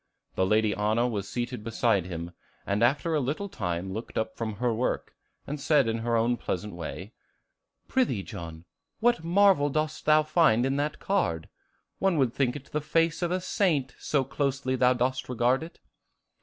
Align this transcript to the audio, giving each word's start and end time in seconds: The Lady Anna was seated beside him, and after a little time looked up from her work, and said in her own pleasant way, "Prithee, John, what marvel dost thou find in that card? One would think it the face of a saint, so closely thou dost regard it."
The 0.33 0.47
Lady 0.47 0.73
Anna 0.73 1.07
was 1.07 1.29
seated 1.29 1.63
beside 1.63 2.07
him, 2.07 2.31
and 2.65 2.81
after 2.81 3.13
a 3.13 3.19
little 3.19 3.47
time 3.49 3.93
looked 3.93 4.17
up 4.17 4.35
from 4.35 4.53
her 4.55 4.73
work, 4.73 5.13
and 5.45 5.59
said 5.61 5.87
in 5.87 5.99
her 5.99 6.17
own 6.17 6.37
pleasant 6.37 6.73
way, 6.73 7.13
"Prithee, 7.87 8.23
John, 8.23 8.65
what 8.99 9.23
marvel 9.23 9.69
dost 9.69 10.05
thou 10.05 10.23
find 10.23 10.65
in 10.65 10.77
that 10.77 10.97
card? 10.97 11.49
One 11.99 12.17
would 12.17 12.33
think 12.33 12.55
it 12.55 12.71
the 12.71 12.81
face 12.81 13.21
of 13.21 13.29
a 13.29 13.39
saint, 13.39 13.93
so 13.99 14.23
closely 14.23 14.75
thou 14.75 14.93
dost 14.93 15.29
regard 15.29 15.61
it." 15.61 15.79